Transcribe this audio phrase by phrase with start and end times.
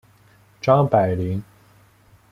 [0.59, 1.43] 张百麟。